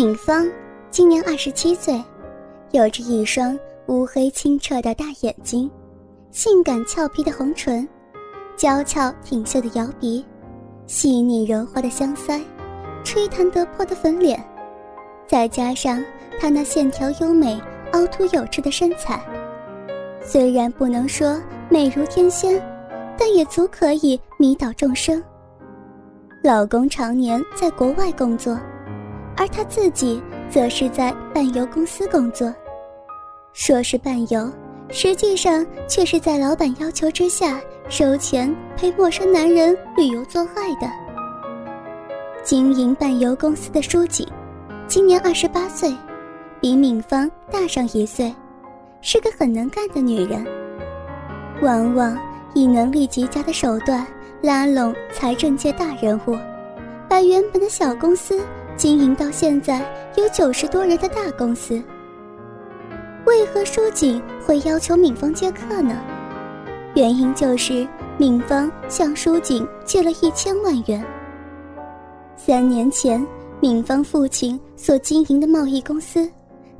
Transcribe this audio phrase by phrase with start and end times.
[0.00, 0.48] 敏芳
[0.90, 2.02] 今年二十七岁，
[2.70, 3.54] 有着一双
[3.88, 5.70] 乌黑清澈的大眼睛，
[6.30, 7.86] 性感俏皮的红唇，
[8.56, 10.24] 娇俏挺秀的摇鼻，
[10.86, 12.40] 细腻柔滑的香腮，
[13.04, 14.42] 吹弹得破的粉脸，
[15.26, 16.02] 再加上
[16.40, 17.60] 她那线条优美、
[17.92, 19.22] 凹凸有致的身材，
[20.24, 21.38] 虽然不能说
[21.68, 22.58] 美如天仙，
[23.18, 25.22] 但也足可以迷倒众生。
[26.42, 28.58] 老公常年在国外工作。
[29.40, 32.52] 而他自己则是在伴游公司工作，
[33.54, 34.52] 说是伴游，
[34.90, 37.58] 实际上却是在老板要求之下
[37.88, 40.86] 收钱陪陌生男人旅游做爱的。
[42.44, 44.28] 经营伴游公司的书锦，
[44.86, 45.90] 今年二十八岁，
[46.60, 48.30] 比敏芳大上一岁，
[49.00, 50.46] 是个很能干的女人，
[51.62, 52.14] 往往
[52.52, 54.06] 以能力极佳的手段
[54.42, 56.36] 拉拢财政界大人物，
[57.08, 58.38] 把原本的小公司。
[58.80, 59.84] 经营到现在
[60.16, 61.82] 有九十多人的大公司，
[63.26, 66.00] 为何舒锦会要求敏芳接客呢？
[66.94, 71.04] 原因就是敏芳向舒锦借了一千万元。
[72.36, 73.22] 三年前，
[73.60, 76.26] 敏芳父亲所经营的贸易公司，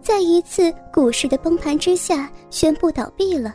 [0.00, 3.54] 在一次股市的崩盘之下宣布倒闭了，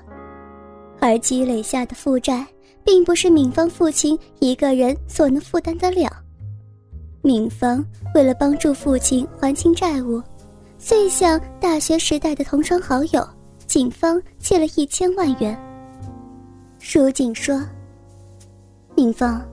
[0.99, 2.45] 而积累下的负债，
[2.83, 6.07] 并不是敏芳父亲一个人所能负担得了。
[7.25, 10.21] 敏芳为了帮助父亲还清债务，
[10.77, 13.27] 遂向大学时代的同窗好友
[13.65, 15.59] 景芳借了一千万元。
[16.77, 17.59] 淑景说
[18.95, 19.43] ：“敏芳，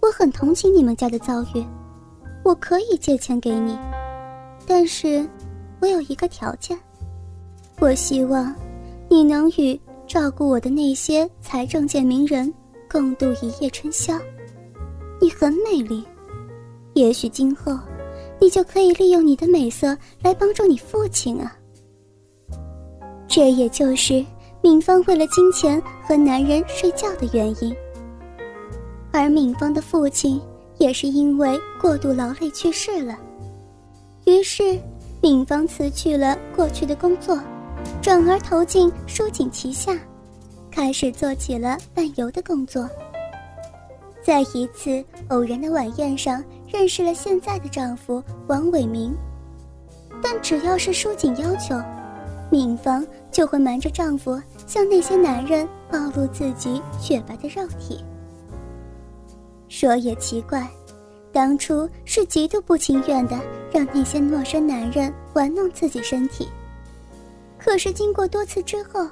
[0.00, 1.62] 我很同情你们家的遭遇，
[2.42, 3.78] 我可以借钱给你，
[4.66, 5.28] 但是，
[5.80, 6.78] 我有一个条件，
[7.78, 8.54] 我希望，
[9.10, 12.50] 你能与照顾我的那些财政界名人
[12.90, 14.18] 共度一夜春宵。
[15.20, 16.02] 你很美丽。”
[16.94, 17.78] 也许今后，
[18.38, 21.56] 你就可以利用你的美色来帮助你父亲啊。
[23.26, 24.22] 这也就是
[24.60, 27.74] 敏芳为了金钱和男人睡觉的原因。
[29.10, 30.38] 而敏芳的父亲
[30.76, 33.18] 也是因为过度劳累去世了，
[34.26, 34.78] 于是
[35.22, 37.40] 敏芳辞去了过去的工作，
[38.02, 39.98] 转而投进书锦旗下，
[40.70, 42.86] 开始做起了伴游的工作。
[44.22, 46.44] 在一次偶然的晚宴上。
[46.72, 49.14] 认识了现在的丈夫王伟明，
[50.22, 51.78] 但只要是书锦要求，
[52.50, 58.02] 敏芳就会瞒着丈夫向那些男人暴露自己雪白的肉体。
[59.68, 60.66] 说也奇怪，
[61.30, 63.38] 当初是极度不情愿的
[63.70, 66.48] 让那些陌生男人玩弄自己身体，
[67.58, 69.06] 可是经过多次之后，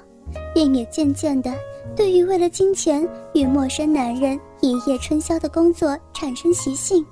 [0.53, 1.53] 便也渐渐的
[1.95, 7.05] 对于为了金钱与陌生男人一夜春宵的工作产生习性。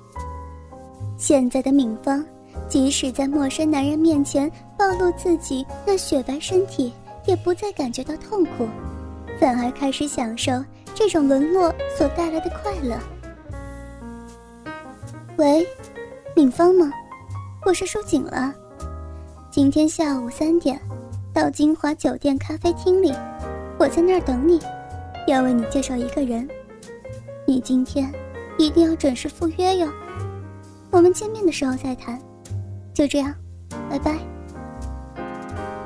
[1.20, 2.24] 现在的敏芳，
[2.66, 6.94] 即使在陌生男人面前暴露自己那雪白身体，
[7.26, 8.66] 也不再感觉到痛苦，
[9.38, 10.50] 反而开始享受
[10.94, 12.98] 这种沦落所带来的快乐。
[15.36, 15.68] 喂，
[16.34, 16.90] 敏芳吗？
[17.66, 18.54] 我是舒锦了。
[19.50, 20.80] 今天下午三点，
[21.34, 23.12] 到金华酒店咖啡厅里，
[23.78, 24.58] 我在那儿等你，
[25.26, 26.48] 要为你介绍一个人。
[27.46, 28.10] 你今天
[28.56, 29.86] 一定要准时赴约哟。
[30.90, 32.20] 我们见面的时候再谈，
[32.92, 33.32] 就这样，
[33.88, 34.18] 拜拜。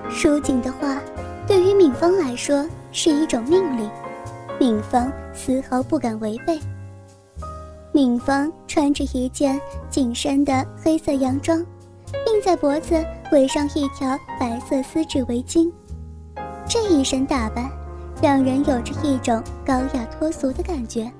[0.08, 0.98] 舒锦的话，
[1.46, 3.90] 对于敏芳来说是一种命令，
[4.58, 6.58] 敏芳丝毫不敢违背。
[7.92, 9.60] 敏芳穿着一件
[9.90, 11.64] 紧身的黑色洋装，
[12.24, 12.94] 并在脖子
[13.30, 15.70] 围上一条白色丝质围巾，
[16.66, 17.70] 这一身打扮，
[18.22, 21.12] 让人有着一种高雅脱俗的感觉，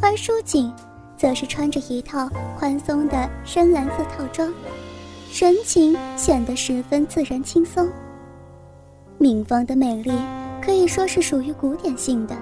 [0.00, 0.72] 而舒锦。
[1.16, 2.28] 则是穿着一套
[2.58, 4.52] 宽松的深蓝色套装，
[5.30, 7.88] 神情显得十分自然轻松。
[9.18, 10.12] 敏芳的美丽
[10.62, 12.36] 可以说是属于古典性的，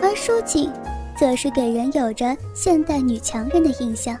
[0.00, 0.70] 而舒锦，
[1.16, 4.16] 则是给人有着现代女强人的印象。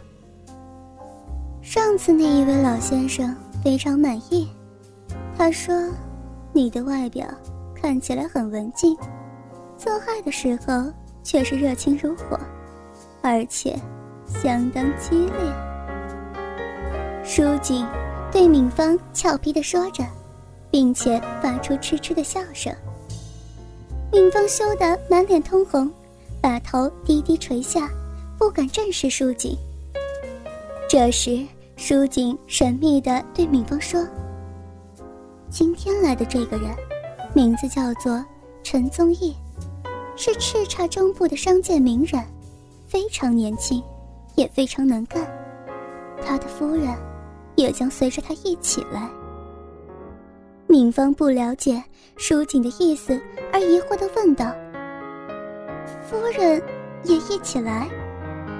[1.62, 4.48] 上次那一位老先生非常满意，
[5.36, 5.88] 他说
[6.52, 7.26] ：“你的外表
[7.74, 8.96] 看起来很文静，
[9.76, 10.92] 做爱的时候
[11.22, 12.38] 却是热情如火。”
[13.22, 13.78] 而且，
[14.26, 15.52] 相当激烈。
[17.24, 17.86] 书锦
[18.32, 20.04] 对敏芳俏皮地说着，
[20.70, 22.74] 并且发出痴痴的笑声。
[24.10, 25.90] 敏芳羞得满脸通红，
[26.40, 27.90] 把头低低垂下，
[28.38, 29.56] 不敢正视书锦。
[30.88, 34.02] 这时，书锦神秘地对敏芳说
[35.50, 36.74] ：“今天来的这个人，
[37.34, 38.24] 名字叫做
[38.62, 39.36] 陈宗义，
[40.16, 42.24] 是叱咤中部的商界名人。”
[42.88, 43.84] 非常年轻，
[44.34, 45.22] 也非常能干。
[46.24, 46.88] 他的夫人
[47.54, 49.08] 也将随着他一起来。
[50.66, 51.82] 敏芳不了解
[52.16, 53.20] 舒锦的意思，
[53.52, 54.52] 而疑惑的问道
[56.08, 56.62] ：“夫人
[57.04, 57.88] 也一起来，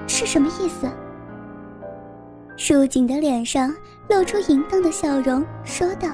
[0.07, 0.87] 是什么意思？”
[2.55, 3.75] 舒锦的脸上
[4.09, 6.09] 露出淫荡的笑容，说道：“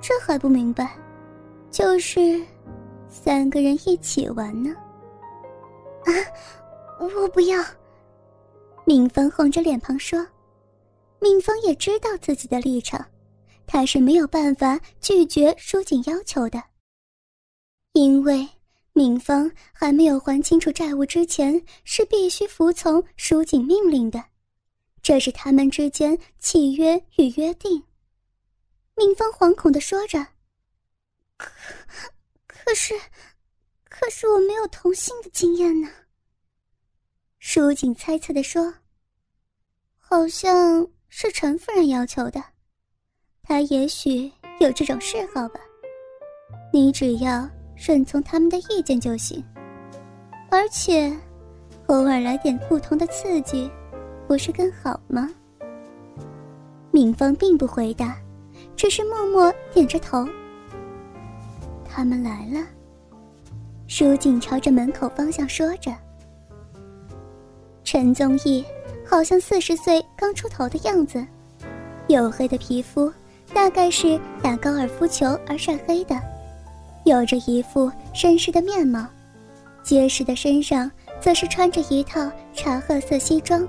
[0.00, 0.92] 这还不明白，
[1.70, 2.40] 就是
[3.08, 4.70] 三个人一起玩呢。”
[6.04, 6.12] 啊，
[6.98, 7.64] 我不要。
[8.84, 10.26] 敏芳红着脸庞说
[11.20, 13.04] ：“敏芳也知道自己的立场，
[13.66, 16.62] 她是没有办法拒绝舒锦要求的，
[17.92, 18.48] 因为。”
[18.94, 24.22] 敏芳还没有还清楚债务之前，是必须服从舒锦命令的，
[25.00, 27.84] 这是他们之间契约与约定。
[28.94, 30.26] 敏芳惶恐的说着
[31.38, 31.50] ：“可，
[32.46, 32.92] 可是，
[33.92, 35.88] 可是我没有同性的经验呢。”
[37.38, 38.72] 书锦猜测的说
[39.98, 42.42] ：“好像是陈夫人要求的，
[43.42, 45.60] 她也许有这种嗜好吧。
[46.72, 49.44] 你只要……”顺从他们的意见就行，
[50.52, 51.12] 而且
[51.86, 53.68] 偶尔来点不同的刺激，
[54.28, 55.28] 不是更好吗？
[56.92, 58.16] 敏芳并不回答，
[58.76, 60.24] 只是默默点着头。
[61.84, 62.64] 他们来了，
[63.94, 65.92] 舒锦朝着门口方向说着。
[67.84, 68.64] 陈宗义
[69.04, 71.22] 好像四十岁刚出头的样子，
[72.08, 73.12] 黝黑的皮肤，
[73.52, 76.18] 大概是打高尔夫球而晒黑的。
[77.04, 79.06] 有着一副绅士的面貌，
[79.82, 80.90] 结实的身上
[81.20, 83.68] 则是穿着一套茶褐色西装。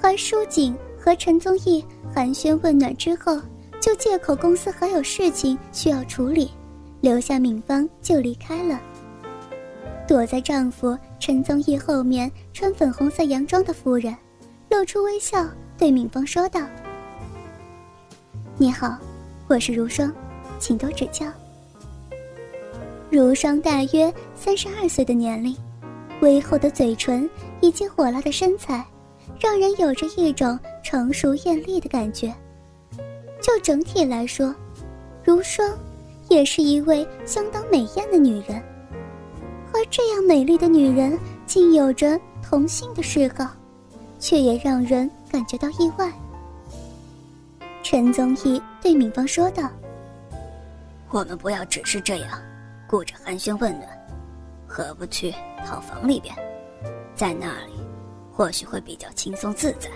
[0.00, 3.40] 而舒锦和陈宗义寒暄问暖之后，
[3.80, 6.50] 就借口公司还有事情需要处理，
[7.00, 8.80] 留下敏芳就离开了。
[10.12, 14.14] 躲在丈夫陈宗义后面穿粉红色洋装的夫人，
[14.68, 15.48] 露出微笑
[15.78, 16.60] 对敏芳说道
[18.58, 18.98] ：“你好，
[19.48, 20.12] 我是如霜，
[20.58, 21.24] 请多指教。”
[23.08, 25.56] 如霜大约三十二岁的年龄，
[26.20, 27.26] 微厚的嘴唇
[27.62, 28.84] 以及火辣的身材，
[29.40, 32.30] 让人有着一种成熟艳丽的感觉。
[33.40, 34.54] 就整体来说，
[35.24, 35.66] 如霜
[36.28, 38.62] 也是一位相当美艳的女人。
[39.82, 43.50] 而这样美丽的女人竟有着同性的嗜好，
[44.20, 46.08] 却也让人感觉到意外。
[47.82, 49.68] 陈宗义对敏芳说道
[51.10, 52.40] ：“我们不要只是这样。”
[52.88, 53.88] 顾着寒暄问暖，
[54.68, 55.34] 何不去
[55.66, 56.32] 套房里边，
[57.16, 57.72] 在那里
[58.30, 59.88] 或许会比较轻松自在。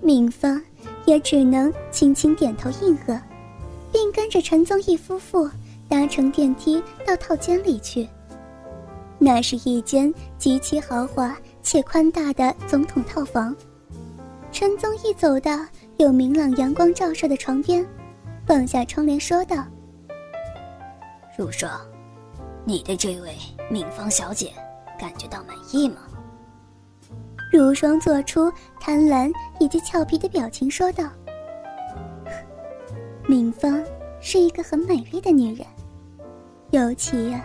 [0.00, 0.62] 敏芳
[1.04, 3.20] 也只能轻轻点头应和，
[3.92, 5.50] 并跟着陈宗义夫妇
[5.94, 8.08] 搭乘电梯到套间里去。
[9.16, 13.54] 那是一间极其豪华且宽大的总统套房。
[14.50, 15.56] 陈宗义走到
[15.98, 17.86] 有明朗阳光照射的床边，
[18.44, 19.64] 放下窗帘说道。
[21.38, 21.70] 如霜，
[22.64, 23.36] 你对这位
[23.70, 24.52] 敏芳小姐
[24.98, 25.98] 感觉到满意吗？
[27.52, 31.08] 如霜做出贪婪以及俏皮的表情说道
[33.28, 33.80] ：“敏芳
[34.20, 35.64] 是一个很美丽的女人，
[36.70, 37.44] 尤其呀，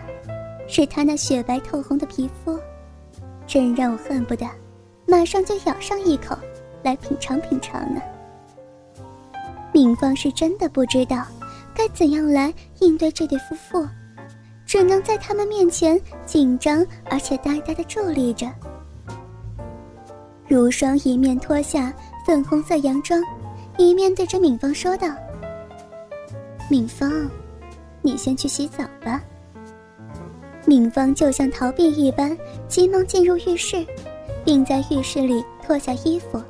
[0.66, 2.58] 是他那雪白透红的皮肤，
[3.46, 4.46] 真让我恨不得
[5.06, 6.36] 马上就咬上一口
[6.82, 8.00] 来品尝品尝呢。”
[9.72, 11.24] 敏芳是真的不知道。
[11.72, 13.88] 该怎样来应对这对夫妇？
[14.66, 18.46] 只能在他们面前紧张而且呆呆的伫立着。
[20.46, 21.94] 如霜一面脱下
[22.26, 23.22] 粉红色洋装，
[23.78, 25.08] 一面对着敏芳说道
[26.68, 27.08] ：“敏芳，
[28.02, 29.22] 你先去洗澡吧。”
[30.66, 32.36] 敏芳就像逃避一般，
[32.68, 33.84] 急忙进入浴室，
[34.44, 36.40] 并在浴室里脱下衣服，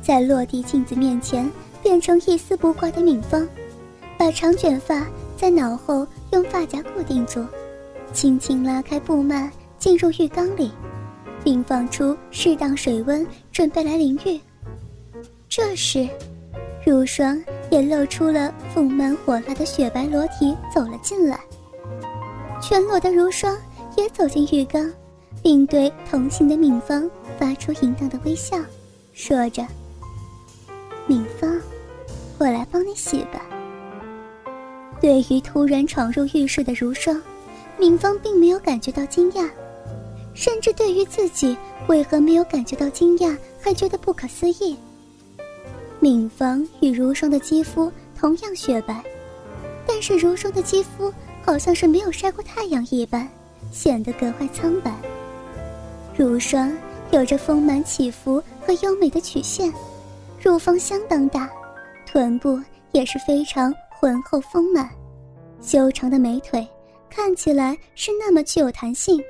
[0.00, 1.50] 在落地镜子面前
[1.82, 3.48] 变成一丝不挂的敏芳。
[4.16, 7.44] 把长卷发在脑后用发夹固定住，
[8.12, 10.70] 轻轻拉开布幔，进入浴缸里，
[11.42, 14.40] 并放出适当水温，准备来淋浴。
[15.48, 16.08] 这时，
[16.84, 17.40] 如霜
[17.70, 21.38] 也露出了丰满火辣的雪白裸体走了进来。
[22.60, 23.56] 全裸的如霜
[23.96, 24.92] 也走进浴缸，
[25.42, 27.08] 并对同行的敏芳
[27.38, 28.56] 发出淫荡的微笑，
[29.12, 29.66] 说着
[31.06, 31.60] ：“敏芳，
[32.38, 33.44] 我来帮你洗吧。”
[35.00, 37.22] 对于突然闯入浴室的如霜，
[37.78, 39.48] 敏芳并没有感觉到惊讶，
[40.34, 41.56] 甚至对于自己
[41.86, 44.76] 为何没有感觉到惊讶，还觉得不可思议。
[46.00, 49.02] 敏芳与如霜的肌肤同样雪白，
[49.86, 51.12] 但是如霜的肌肤
[51.44, 53.28] 好像是没有晒过太阳一般，
[53.72, 54.94] 显得格外苍白。
[56.16, 56.72] 如霜
[57.10, 59.72] 有着丰满起伏和优美的曲线，
[60.40, 61.50] 乳房相当大，
[62.06, 62.60] 臀部
[62.92, 64.88] 也是非常浑厚丰满，
[65.60, 66.66] 修长的美腿
[67.10, 69.20] 看起来是那么具有弹性，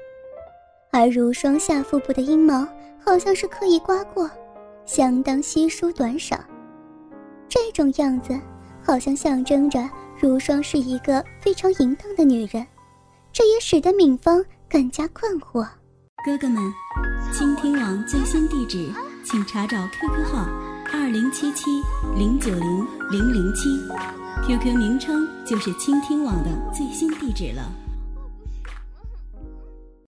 [0.90, 2.68] 而如霜下腹部的阴毛
[3.02, 4.30] 好像是刻意刮过，
[4.84, 6.38] 相当稀疏短少。
[7.48, 8.38] 这种样子
[8.84, 9.88] 好像象征着
[10.20, 12.66] 如霜是一个非常淫荡的女人，
[13.32, 15.66] 这也使得敏芳更加困惑。
[16.24, 16.62] 哥哥们，
[17.32, 18.90] 倾听网最新地址，
[19.24, 20.46] 请查找 QQ 号
[20.92, 21.64] 二零七七
[22.16, 23.68] 零九零零零七
[24.46, 27.62] ，QQ 名称就是倾听网的最新地址了。